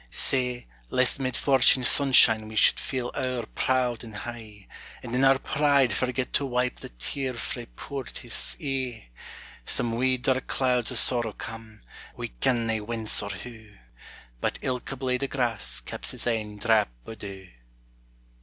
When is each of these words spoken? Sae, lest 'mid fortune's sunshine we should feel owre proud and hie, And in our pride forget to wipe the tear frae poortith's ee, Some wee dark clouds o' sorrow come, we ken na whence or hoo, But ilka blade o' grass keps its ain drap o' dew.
Sae, 0.09 0.65
lest 0.89 1.19
'mid 1.19 1.37
fortune's 1.37 1.87
sunshine 1.87 2.47
we 2.47 2.55
should 2.55 2.79
feel 2.79 3.11
owre 3.13 3.45
proud 3.45 4.03
and 4.03 4.15
hie, 4.15 4.65
And 5.03 5.13
in 5.13 5.23
our 5.23 5.37
pride 5.37 5.93
forget 5.93 6.33
to 6.33 6.45
wipe 6.47 6.79
the 6.79 6.89
tear 6.89 7.35
frae 7.35 7.67
poortith's 7.67 8.59
ee, 8.59 9.09
Some 9.63 9.93
wee 9.95 10.17
dark 10.17 10.47
clouds 10.47 10.91
o' 10.91 10.95
sorrow 10.95 11.33
come, 11.33 11.81
we 12.17 12.29
ken 12.29 12.65
na 12.65 12.77
whence 12.77 13.21
or 13.21 13.29
hoo, 13.29 13.75
But 14.39 14.57
ilka 14.63 14.95
blade 14.95 15.23
o' 15.23 15.27
grass 15.27 15.79
keps 15.81 16.15
its 16.15 16.25
ain 16.25 16.57
drap 16.57 16.89
o' 17.05 17.13
dew. 17.13 17.47